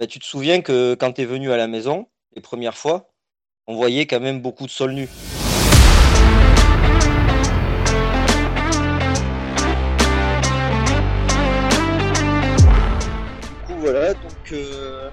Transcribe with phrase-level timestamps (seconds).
[0.00, 2.06] Bah, tu te souviens que quand tu es venu à la maison,
[2.36, 3.10] les premières fois,
[3.66, 5.06] on voyait quand même beaucoup de sol nu.
[13.42, 15.10] Du coup, voilà, donc euh,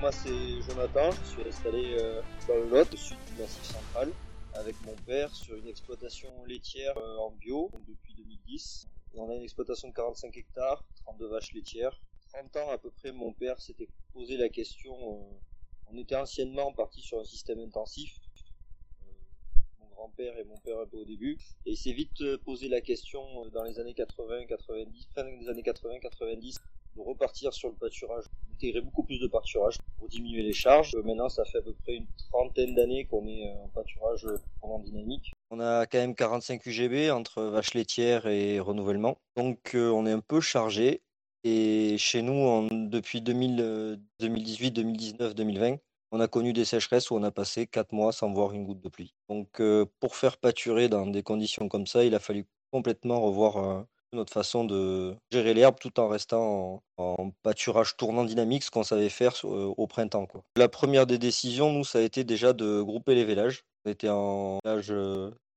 [0.00, 4.10] moi c'est Jonathan, je suis installé euh, dans le Lot, au sud du Massif central,
[4.54, 8.88] avec mon père sur une exploitation laitière euh, en bio donc depuis 2010.
[9.16, 12.00] Et on a une exploitation de 45 hectares, 32 vaches laitières.
[12.34, 14.92] 30 ans à peu près, mon père s'était posé la question.
[14.92, 15.38] euh,
[15.92, 18.18] on était anciennement parti sur un système intensif.
[19.06, 19.12] Euh,
[19.80, 21.38] mon grand-père et mon père un peu au début.
[21.66, 25.48] Et il s'est vite euh, posé la question dans les années 80, 90, fin des
[25.48, 26.58] années 80, 90,
[26.96, 30.96] de repartir sur le pâturage, d'intégrer beaucoup plus de pâturage pour diminuer les charges.
[31.04, 34.26] Maintenant, ça fait à peu près une trentaine d'années qu'on est en pâturage
[34.62, 35.32] en dynamique.
[35.50, 39.18] On a quand même 45 UGB entre vaches laitières et renouvellement.
[39.36, 41.03] Donc on est un peu chargé.
[41.44, 45.76] Et chez nous, depuis 2000, euh, 2018, 2019, 2020,
[46.14, 48.80] on a connu des sécheresses où on a passé 4 mois sans voir une goutte
[48.80, 49.14] de pluie.
[49.28, 53.56] Donc euh, pour faire pâturer dans des conditions comme ça, il a fallu complètement revoir
[53.56, 58.84] euh, notre façon de gérer l'herbe tout en restant en, pâturage tournant dynamique, ce qu'on
[58.84, 60.28] savait faire euh, au printemps.
[60.56, 63.64] La première des décisions, nous, ça a été déjà de grouper les vélages.
[63.84, 64.92] On était en village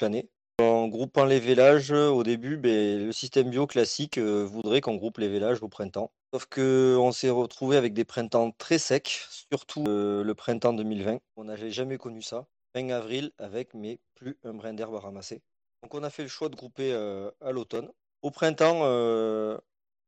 [0.00, 0.28] l'année.
[0.60, 4.94] En groupant les vélages, euh, au début, ben, le système bio classique euh, voudrait qu'on
[4.94, 6.12] groupe les vélages au printemps.
[6.34, 11.18] Sauf que on s'est retrouvé avec des printemps très secs, surtout euh, le printemps 2020.
[11.36, 12.46] On n'avait jamais connu ça.
[12.76, 15.40] Fin avril, avec mais plus un brin d'herbe à ramasser.
[15.82, 17.88] Donc on a fait le choix de grouper à l'automne.
[18.22, 19.58] Au printemps, ben,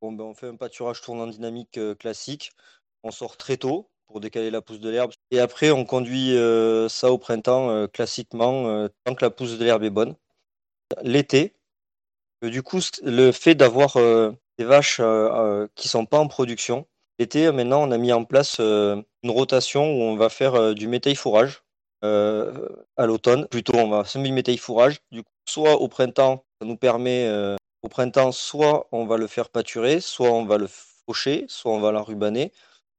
[0.02, 2.52] on fait un pâturage tournant dynamique classique.
[3.02, 5.12] On sort très tôt pour décaler la pousse de l'herbe.
[5.32, 6.36] Et après, on conduit
[6.88, 10.14] ça au printemps classiquement tant que la pousse de l'herbe est bonne.
[11.02, 11.54] L'été,
[12.42, 16.86] du coup, le fait d'avoir euh, des vaches euh, euh, qui sont pas en production,
[17.18, 21.14] l'été, maintenant, on a mis en place une rotation où on va faire du métail
[21.14, 21.62] fourrage
[22.02, 23.46] à l'automne.
[23.46, 24.98] Plutôt, on va semer le métail fourrage.
[25.12, 27.30] Du soit au printemps, ça nous permet
[27.82, 30.66] au printemps, soit on va le faire pâturer, soit on va le
[31.06, 32.52] faucher, soit on va l'enrubaner.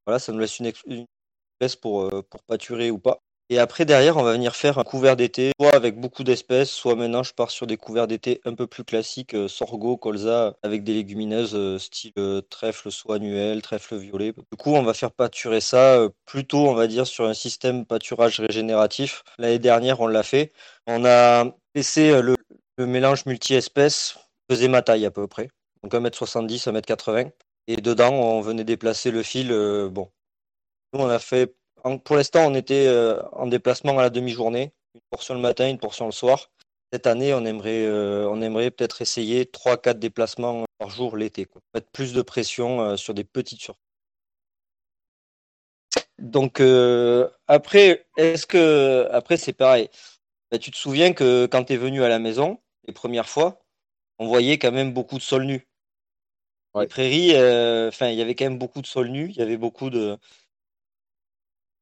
[0.06, 1.06] Voilà, ça nous laisse une, une
[1.82, 3.22] pour, pour pâturer ou pas.
[3.54, 6.96] Et après, derrière, on va venir faire un couvert d'été, soit avec beaucoup d'espèces, soit
[6.96, 10.84] maintenant, je pars sur des couverts d'été un peu plus classiques, euh, sorgho, colza, avec
[10.84, 14.34] des légumineuses euh, style euh, trèfle soit annuel, trèfle violet.
[14.34, 18.40] Du coup, on va faire pâturer ça plutôt, on va dire, sur un système pâturage
[18.40, 19.24] régénératif.
[19.38, 20.52] L'année dernière, on l'a fait.
[20.88, 22.36] On a laissé le,
[22.80, 24.18] mélange multi-espèces,
[24.50, 25.50] faisait ma taille à peu près.
[25.84, 27.30] Donc 1m70, 1m80.
[27.68, 29.50] Et dedans, on venait déplacer le fil.
[29.92, 30.10] bon,
[30.94, 31.54] nous, on a fait.
[31.84, 35.70] En- pour l'instant, on était euh, en déplacement à la demi-journée, une portion le matin,
[35.70, 36.50] une portion le soir.
[36.92, 41.48] Cette année, on aimerait, euh, on aimerait peut-être essayer 3-4 déplacements par jour l'été.
[41.74, 43.80] Mettre plus de pression euh, sur des petites surfaces.
[46.20, 46.60] Donc
[47.48, 49.90] après, est-ce que après c'est pareil.
[50.52, 53.62] Bah, tu te souviens que quand tu es venu à la maison les premières fois,
[54.20, 55.68] on voyait quand même beaucoup de sol nu.
[56.74, 56.84] Ouais.
[56.84, 57.32] Les prairies,
[57.88, 60.18] enfin, il y avait quand même beaucoup de sol nu, il y avait beaucoup de.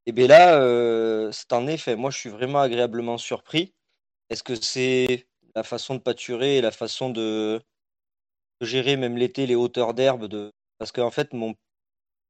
[0.06, 3.74] Et bien là, euh, année, enfin, moi, je suis vraiment agréablement surpris.
[4.30, 7.62] Est-ce que c'est la façon de pâturer et la façon de,
[8.62, 10.52] gérer même l'été les hauteurs d'herbe de...
[10.78, 11.56] Parce qu'en fait, mon,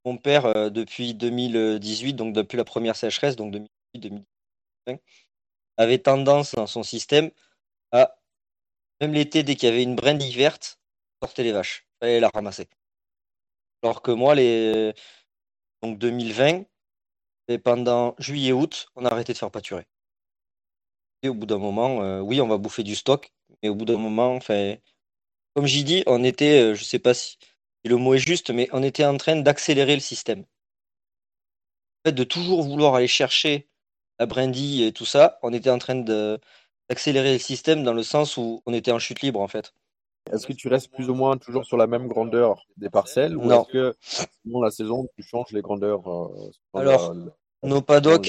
[0.05, 3.53] mon père, euh, depuis 2018, donc depuis la première sécheresse, donc
[3.95, 4.99] 2018-2019,
[5.77, 7.31] avait tendance dans son système
[7.91, 8.15] à,
[9.01, 10.79] même l'été, dès qu'il y avait une brindille verte,
[11.23, 11.87] sortait les vaches.
[11.99, 12.67] Fallait la ramasser.
[13.83, 14.93] Alors que moi, les...
[15.81, 16.65] donc 2020,
[17.47, 19.85] et pendant juillet-août, on a arrêté de faire pâturer.
[21.23, 23.31] Et au bout d'un moment, euh, oui, on va bouffer du stock,
[23.61, 24.75] mais au bout d'un moment, enfin,
[25.55, 27.37] comme j'ai dit, on était, euh, je sais pas si
[27.85, 30.45] le mot est juste, mais on était en train d'accélérer le système.
[32.05, 33.67] En fait, de toujours vouloir aller chercher
[34.19, 38.37] la brindille et tout ça, on était en train d'accélérer le système dans le sens
[38.37, 39.73] où on était en chute libre en fait.
[40.31, 43.41] Est-ce que tu restes plus ou moins toujours sur la même grandeur des parcelles ou
[43.63, 43.95] est-ce que
[44.45, 47.25] selon la saison, tu changes les grandeurs euh, Alors, la-
[47.63, 48.27] la- Nos paddocks,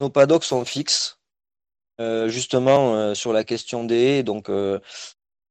[0.00, 1.20] nos paddocks sont fixes,
[2.00, 4.22] euh, justement euh, sur la question des haies.
[4.24, 4.80] Donc, euh,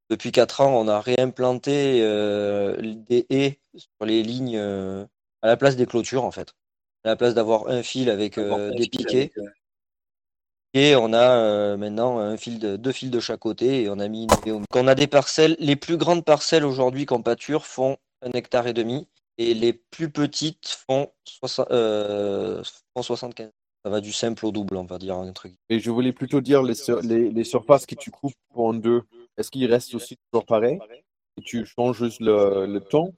[0.10, 2.76] depuis 4 ans, on a réimplanté euh,
[3.08, 5.06] des haies sur les lignes euh,
[5.42, 6.54] à la place des clôtures, en fait.
[7.06, 9.32] À la place d'avoir un fil avec euh, des piquets,
[10.74, 14.00] et on a euh, maintenant un fil de, deux fils de chaque côté et on
[14.00, 17.98] a mis une on a des parcelles, les plus grandes parcelles aujourd'hui qu'en pâture font
[18.22, 22.64] un hectare et demi et les plus petites font, soixante- euh,
[22.96, 23.50] font 75.
[23.86, 25.56] Ça va du simple au double, on va dire un truc.
[25.70, 29.02] Et je voulais plutôt dire les, sur- les, les surfaces que tu coupes en deux,
[29.38, 30.80] est-ce qu'ils restent aussi toujours pareils
[31.38, 33.10] et tu changes juste le, le temps?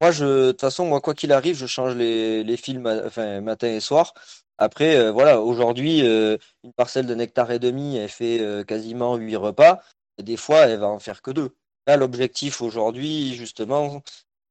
[0.00, 3.40] Moi, je, de toute façon, moi, quoi qu'il arrive, je change les, les films, enfin,
[3.40, 4.12] matin et soir.
[4.58, 9.16] Après, euh, voilà, aujourd'hui, euh, une parcelle de nectar et demi, elle fait euh, quasiment
[9.16, 9.82] huit repas.
[10.18, 11.56] Et des fois, elle va en faire que deux.
[11.86, 14.02] Là, l'objectif aujourd'hui, justement,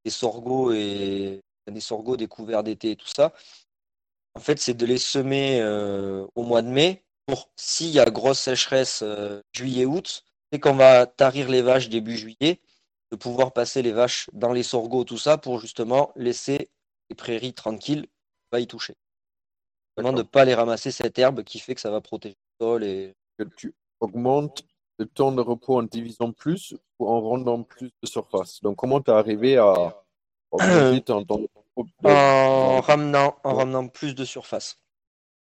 [0.05, 3.33] des sorgho et des sorgho, des couverts d'été et tout ça,
[4.35, 5.63] en fait, c'est de les semer
[6.35, 9.03] au mois de mai pour, s'il y a grosse sécheresse
[9.53, 12.61] juillet-août, et qu'on va tarir les vaches début juillet,
[13.11, 16.69] de pouvoir passer les vaches dans les sorgho, tout ça, pour justement laisser
[17.09, 18.07] les prairies tranquilles,
[18.51, 18.95] pas y toucher.
[19.97, 22.83] De ne pas les ramasser cette herbe qui fait que ça va protéger le sol
[22.83, 23.15] et.
[23.37, 24.63] Que tu augmentes
[24.97, 28.61] le temps de repos en divisant plus ou en rendant plus de surface.
[28.61, 30.03] Donc comment tu es arrivé à
[30.51, 34.77] augmenter ton temps de repos En ramenant, en ramenant plus de surface.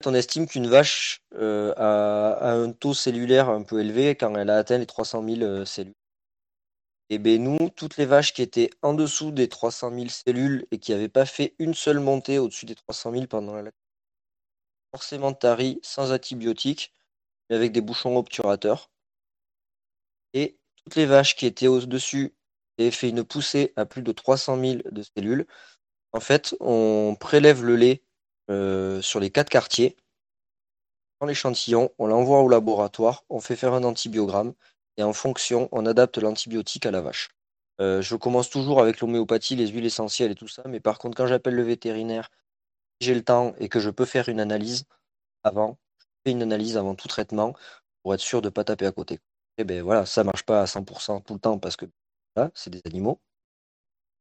[0.05, 4.57] On estime qu'une vache euh, a, un taux cellulaire un peu élevé quand elle a
[4.57, 5.95] atteint les 300 000 euh, cellules.
[7.09, 10.79] Et bien nous, toutes les vaches qui étaient en dessous des 300 000 cellules et
[10.79, 13.84] qui n'avaient pas fait une seule montée au-dessus des 300 000 pendant la lactation,
[14.95, 16.93] forcément taries, sans antibiotiques,
[17.49, 18.89] mais avec des bouchons obturateurs.
[20.33, 22.33] Et toutes les vaches qui étaient au-dessus
[22.77, 25.47] et fait une poussée à plus de 300 000 de cellules,
[26.13, 28.03] en fait, on prélève le lait
[28.49, 29.97] euh, sur les quatre quartiers.
[31.19, 34.53] Dans l'échantillon, on l'envoie au laboratoire, on fait faire un antibiogramme
[34.95, 37.31] et en fonction, on adapte l'antibiotique à la vache.
[37.81, 41.17] Euh, je commence toujours avec l'homéopathie, les huiles essentielles et tout ça, mais par contre,
[41.17, 42.29] quand j'appelle le vétérinaire,
[42.99, 44.85] j'ai le temps et que je peux faire une analyse
[45.43, 47.53] avant, je fais une analyse avant tout traitement
[48.03, 49.19] pour être sûr de ne pas taper à côté.
[49.57, 51.85] Et ben voilà, ça marche pas à 100% tout le temps parce que
[52.35, 53.19] là, c'est des animaux.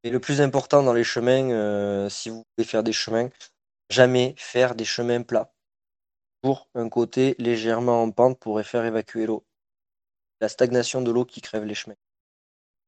[0.03, 3.29] Et le plus important dans les chemins, euh, si vous voulez faire des chemins,
[3.89, 5.51] jamais faire des chemins plats.
[6.41, 9.45] Pour un côté légèrement en pente pourrait faire évacuer l'eau.
[10.41, 11.95] La stagnation de l'eau qui crève les chemins.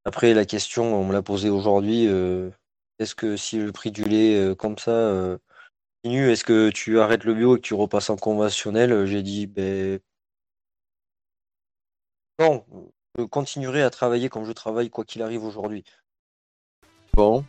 [0.06, 2.51] Après, la question, on me l'a posée aujourd'hui, euh,
[3.00, 5.38] est-ce que si le prix du lait euh, comme ça
[6.15, 10.00] est-ce que tu arrêtes le bio et que tu repasses en conventionnel J'ai dit, ben
[12.39, 12.63] non,
[13.18, 15.83] je continuerai à travailler comme je travaille quoi qu'il arrive aujourd'hui.
[17.13, 17.44] Bon,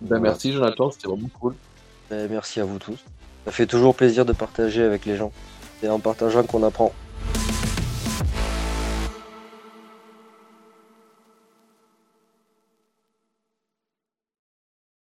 [0.00, 1.54] ben merci Jonathan, c'était vraiment cool.
[2.10, 2.98] Ben, merci à vous tous.
[3.44, 5.32] Ça fait toujours plaisir de partager avec les gens.
[5.80, 6.92] C'est en partageant qu'on apprend.